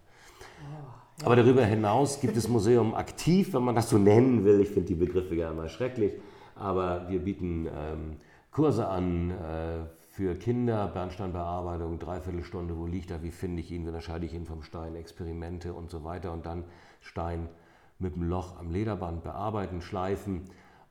[0.61, 1.27] Oh, ja.
[1.27, 4.61] Aber darüber hinaus gibt es Museum aktiv, wenn man das so nennen will.
[4.61, 6.13] Ich finde die Begriffe ja immer schrecklich,
[6.55, 8.17] aber wir bieten ähm,
[8.53, 13.89] Kurse an äh, für Kinder, Bernsteinbearbeitung, Dreiviertelstunde, wo liegt er, wie finde ich ihn, wie
[13.89, 16.65] unterscheide ich ihn vom Stein, Experimente und so weiter und dann
[17.01, 17.49] Stein
[18.01, 20.43] mit dem Loch am Lederband bearbeiten, schleifen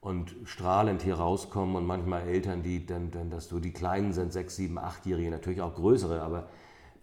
[0.02, 4.32] und strahlend hier rauskommen und manchmal Eltern, die dann, dann dass du die Kleinen sind,
[4.32, 6.48] sechs, sieben, achtjährige, natürlich auch größere, aber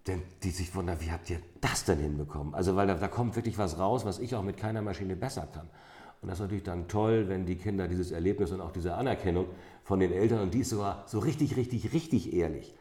[0.07, 2.55] denn die sich wundern, wie habt ihr das denn hinbekommen?
[2.55, 5.49] Also weil da, da kommt wirklich was raus, was ich auch mit keiner Maschine besser
[5.53, 5.69] kann.
[6.23, 9.47] Und das ist natürlich dann toll, wenn die Kinder dieses Erlebnis und auch diese Anerkennung
[9.85, 12.75] von den Eltern, und die ist sogar so richtig, richtig, richtig ehrlich.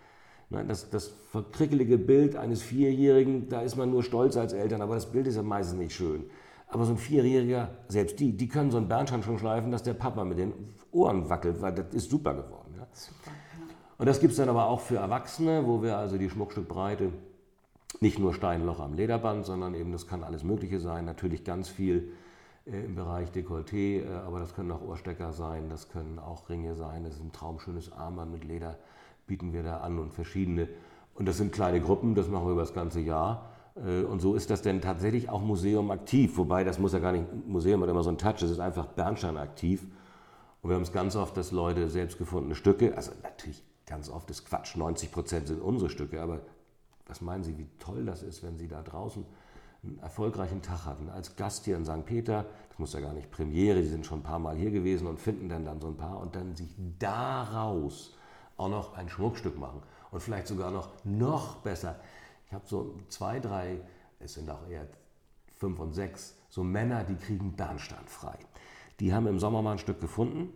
[0.50, 4.96] Ne, das, das verkrickelige Bild eines Vierjährigen, da ist man nur stolz als Eltern, aber
[4.96, 6.26] das Bild ist ja meistens nicht schön.
[6.68, 9.94] Aber so ein Vierjähriger, selbst die, die können so einen Bernstein schon schleifen, dass der
[9.94, 10.54] Papa mit den
[10.92, 12.74] Ohren wackelt, weil das ist super geworden.
[12.78, 12.88] Ja.
[12.92, 13.76] Super, ja.
[13.98, 17.12] Und das gibt es dann aber auch für Erwachsene, wo wir also die Schmuckstückbreite
[18.02, 21.06] nicht nur Steinloch am Lederband, sondern eben das kann alles Mögliche sein.
[21.06, 22.12] Natürlich ganz viel
[22.66, 26.76] äh, im Bereich Dekolleté, äh, aber das können auch Ohrstecker sein, das können auch Ringe
[26.76, 28.78] sein, das ist ein traumschönes Armband mit Leder,
[29.28, 30.68] bieten wir da an und verschiedene.
[31.14, 33.50] Und das sind kleine Gruppen, das machen wir über das ganze Jahr.
[33.76, 37.12] Äh, und so ist das denn tatsächlich auch Museum aktiv, wobei das muss ja gar
[37.12, 39.86] nicht, Museum hat immer so einen Touch, es ist einfach Bernstein aktiv.
[40.62, 44.30] Und wir haben es ganz oft, dass Leute selbst gefundene Stücke, also natürlich ganz oft
[44.32, 46.42] ist Quatsch, 90 Prozent sind unsere Stücke, aber
[47.06, 49.24] was meinen Sie, wie toll das ist, wenn Sie da draußen
[49.84, 52.06] einen erfolgreichen Tag hatten, als Gast hier in St.
[52.06, 55.06] Peter, das muss ja gar nicht Premiere, die sind schon ein paar Mal hier gewesen
[55.06, 58.18] und finden dann, dann so ein paar und dann sich daraus
[58.58, 62.00] auch noch ein Schmuckstück machen und vielleicht sogar noch, noch besser.
[62.48, 63.80] Ich habe so zwei, drei,
[64.20, 64.88] es sind auch eher
[65.56, 68.38] fünf und sechs, so Männer, die kriegen Bernstein frei.
[69.00, 70.50] Die haben im Sommer mal ein Stück gefunden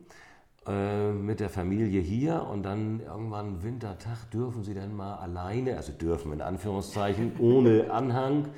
[0.68, 5.92] äh, mit der Familie hier und dann irgendwann Wintertag dürfen sie dann mal alleine, also
[5.92, 8.50] dürfen in Anführungszeichen, ohne Anhang,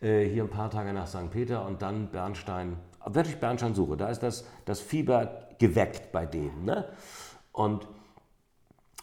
[0.00, 1.30] äh, hier ein paar Tage nach St.
[1.30, 3.96] Peter und dann Bernstein, wirklich Bernstein suche.
[3.96, 6.64] Da ist das, das Fieber geweckt bei denen.
[6.64, 6.86] Ne?
[7.52, 7.86] Und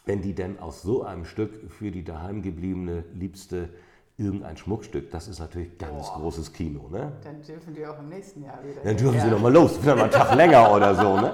[0.06, 3.70] wenn die denn aus so einem Stück für die daheimgebliebene Liebste
[4.18, 6.20] irgendein Schmuckstück, das ist natürlich ganz Boah.
[6.20, 6.88] großes Kino.
[6.90, 7.14] Ne?
[7.24, 8.82] Dann dürfen die auch im nächsten Jahr wieder.
[8.84, 9.24] Dann dürfen ja.
[9.24, 11.20] sie noch mal los, vielleicht mal einen Tag länger oder so.
[11.20, 11.34] Ne?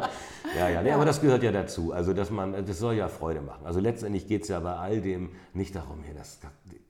[0.58, 1.92] Ja, ja, nee, ja, aber das gehört ja dazu.
[1.92, 3.66] Also, dass man, das soll ja Freude machen.
[3.66, 6.40] Also letztendlich geht es ja bei all dem nicht darum, hier, das,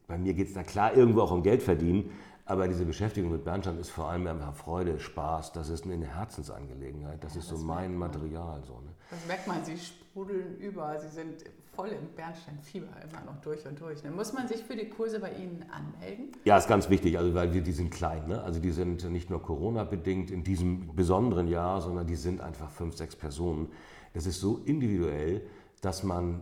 [0.07, 2.11] bei mir geht es da klar irgendwo auch um Geld verdienen,
[2.45, 7.23] aber diese Beschäftigung mit Bernstein ist vor allem einfach Freude, Spaß, das ist eine Herzensangelegenheit,
[7.23, 8.61] das ja, ist das so mein Material.
[8.65, 8.91] So, ne?
[9.09, 9.77] Das merkt man, Sie
[10.09, 11.43] sprudeln über, Sie sind
[11.75, 14.01] voll im Bernsteinfieber immer noch durch und durch.
[14.01, 16.31] Dann muss man sich für die Kurse bei Ihnen anmelden?
[16.45, 18.27] Ja, ist ganz wichtig, also weil wir, die sind klein.
[18.27, 18.41] Ne?
[18.41, 22.97] Also die sind nicht nur Corona-bedingt in diesem besonderen Jahr, sondern die sind einfach fünf,
[22.97, 23.69] sechs Personen.
[24.13, 25.41] Das ist so individuell,
[25.81, 26.41] dass man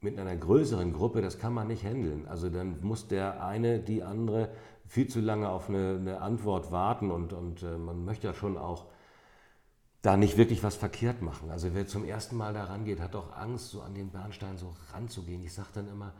[0.00, 2.26] mit einer größeren Gruppe, das kann man nicht handeln.
[2.28, 4.50] Also dann muss der eine, die andere
[4.86, 8.56] viel zu lange auf eine, eine Antwort warten und, und äh, man möchte ja schon
[8.56, 8.86] auch
[10.04, 11.50] da nicht wirklich was verkehrt machen.
[11.50, 14.76] Also wer zum ersten Mal da rangeht, hat auch Angst, so an den Bernstein so
[14.92, 15.42] ranzugehen.
[15.42, 16.12] Ich sage dann immer,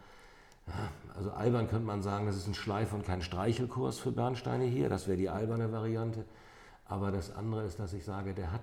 [1.14, 4.88] also albern könnte man sagen, das ist ein Schleif- und kein Streichelkurs für Bernsteine hier.
[4.88, 6.24] Das wäre die alberne Variante.
[6.86, 8.62] Aber das andere ist, dass ich sage, der hat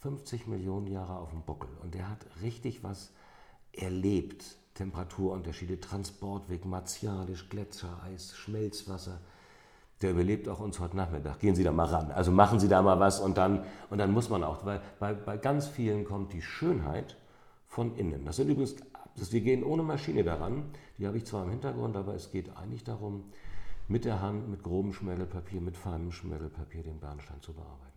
[0.00, 3.10] 50 Millionen Jahre auf dem Buckel und der hat richtig was
[3.72, 4.44] erlebt.
[4.74, 9.18] Temperaturunterschiede, Transportweg, martialisch, Gletschereis, Schmelzwasser
[10.02, 11.40] der überlebt auch uns heute Nachmittag.
[11.40, 12.10] Gehen Sie da mal ran.
[12.12, 15.14] Also machen Sie da mal was und dann, und dann muss man auch, weil bei,
[15.14, 17.16] bei ganz vielen kommt die Schönheit
[17.66, 18.24] von innen.
[18.24, 18.76] Das sind übrigens,
[19.16, 20.64] das, wir gehen ohne Maschine daran.
[20.98, 23.24] Die habe ich zwar im Hintergrund, aber es geht eigentlich darum,
[23.88, 27.88] mit der Hand, mit grobem Schmirgelpapier, mit feinem Schmirgelpapier den Bernstein zu bearbeiten.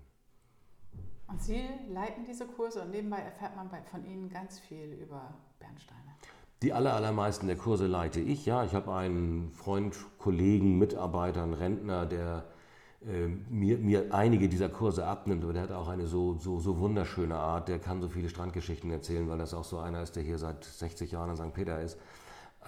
[1.28, 6.16] Und Sie leiten diese Kurse und nebenbei erfährt man von Ihnen ganz viel über Bernsteine.
[6.62, 8.64] Die aller, allermeisten der Kurse leite ich, ja.
[8.64, 12.44] Ich habe einen Freund, Kollegen, Mitarbeiter, einen Rentner, der
[13.02, 16.78] äh, mir, mir einige dieser Kurse abnimmt, aber der hat auch eine so, so, so
[16.78, 20.22] wunderschöne Art, der kann so viele Strandgeschichten erzählen, weil das auch so einer ist, der
[20.22, 21.52] hier seit 60 Jahren in St.
[21.52, 21.98] Peter ist.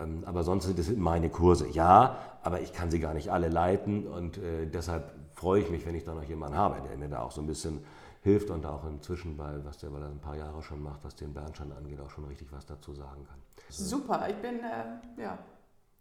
[0.02, 3.50] Ähm, aber sonst sind es meine Kurse, ja, aber ich kann sie gar nicht alle
[3.50, 7.10] leiten und äh, deshalb freue ich mich, wenn ich da noch jemanden habe, der mir
[7.10, 7.82] da auch so ein bisschen
[8.24, 11.16] hilft und auch inzwischen, bei, was der, weil er ein paar Jahre schon macht, was
[11.16, 13.38] den Bernstein angeht, auch schon richtig was dazu sagen kann.
[13.70, 15.38] Super, ich bin äh, ja,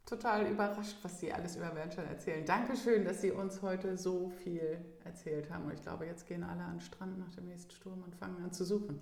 [0.07, 2.45] total überrascht, was Sie alles über Bernstein erzählen.
[2.45, 5.65] Dankeschön, dass Sie uns heute so viel erzählt haben.
[5.65, 8.37] Und ich glaube, jetzt gehen alle an den Strand nach dem nächsten Sturm und fangen
[8.45, 9.01] an zu suchen.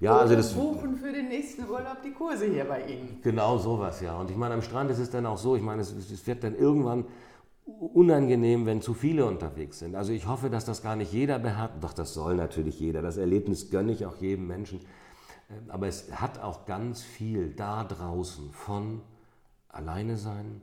[0.00, 3.20] Ja, also das buchen für den nächsten Urlaub die Kurse hier bei Ihnen.
[3.22, 4.18] Genau sowas, ja.
[4.18, 6.42] Und ich meine, am Strand ist es dann auch so, ich meine, es, es wird
[6.44, 7.04] dann irgendwann
[7.68, 9.94] unangenehm, wenn zu viele unterwegs sind.
[9.94, 11.74] Also ich hoffe, dass das gar nicht jeder beherrscht.
[11.80, 13.02] Doch, das soll natürlich jeder.
[13.02, 14.80] Das Erlebnis gönne ich auch jedem Menschen.
[15.50, 19.02] Ähm, aber es hat auch ganz viel da draußen von
[19.68, 20.62] alleine sein,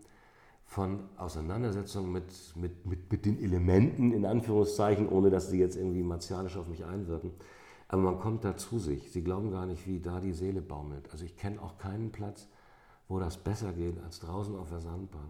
[0.65, 6.01] von Auseinandersetzung mit, mit, mit, mit den Elementen, in Anführungszeichen, ohne dass sie jetzt irgendwie
[6.01, 7.31] martialisch auf mich einwirken.
[7.87, 9.11] Aber man kommt da zu sich.
[9.11, 11.07] Sie glauben gar nicht, wie da die Seele baumelt.
[11.11, 12.47] Also ich kenne auch keinen Platz,
[13.07, 15.29] wo das besser geht als draußen auf der Sandbahn.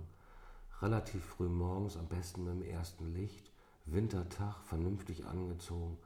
[0.81, 3.51] Relativ früh morgens, am besten mit dem ersten Licht,
[3.85, 5.97] Wintertag, vernünftig angezogen,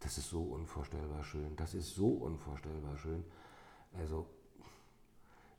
[0.00, 1.56] Das ist so unvorstellbar schön.
[1.56, 3.24] Das ist so unvorstellbar schön.
[3.98, 4.26] Also,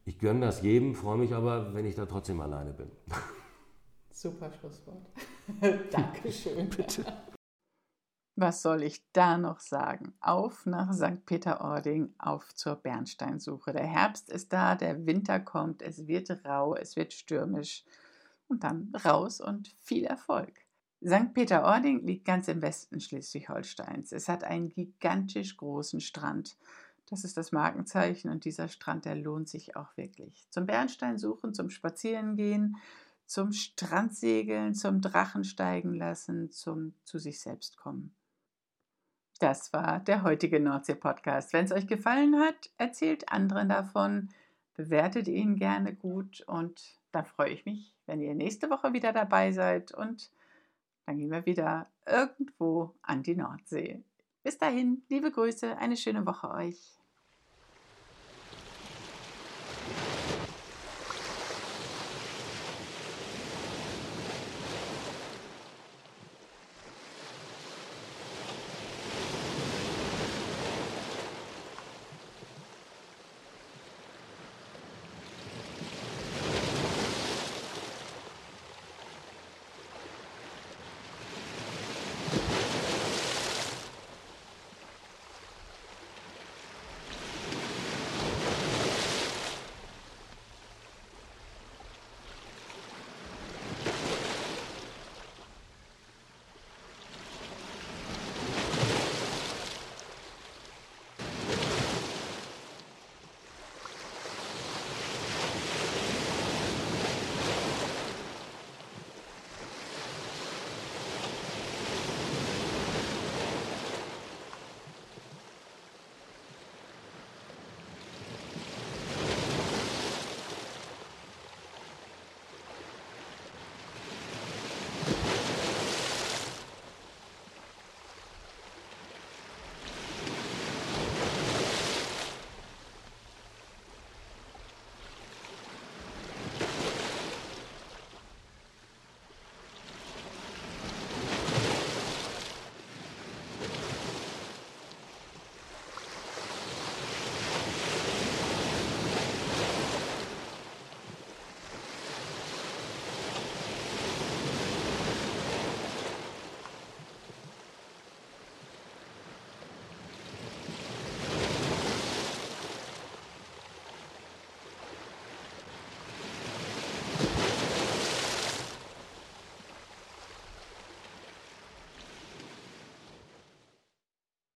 [0.05, 2.89] ich gönne das jedem, freue mich aber, wenn ich da trotzdem alleine bin.
[4.11, 5.05] Super Schlusswort.
[5.91, 6.69] Dankeschön.
[6.77, 7.05] Bitte.
[8.35, 10.13] Was soll ich da noch sagen?
[10.21, 11.25] Auf nach St.
[11.25, 13.73] Peter-Ording, auf zur Bernsteinsuche.
[13.73, 17.83] Der Herbst ist da, der Winter kommt, es wird rau, es wird stürmisch.
[18.49, 20.65] Und dann raus und viel Erfolg.
[21.05, 21.33] St.
[21.33, 24.11] Peter-Ording liegt ganz im Westen Schleswig-Holsteins.
[24.11, 26.57] Es hat einen gigantisch großen Strand.
[27.09, 30.47] Das ist das Markenzeichen und dieser Strand, der lohnt sich auch wirklich.
[30.49, 32.75] Zum Bernstein suchen, zum Spazierengehen,
[33.25, 38.13] zum Strandsegeln, zum Drachensteigen lassen, zum zu sich selbst kommen.
[39.39, 41.53] Das war der heutige Nordsee-Podcast.
[41.53, 44.29] Wenn es euch gefallen hat, erzählt anderen davon,
[44.79, 49.51] bewertet ihn gerne gut und dann freue ich mich, wenn ihr nächste Woche wieder dabei
[49.51, 50.31] seid und
[51.05, 54.01] dann gehen wir wieder irgendwo an die Nordsee.
[54.41, 56.97] Bis dahin, liebe Grüße, eine schöne Woche euch.